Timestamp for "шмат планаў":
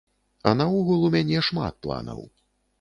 1.51-2.27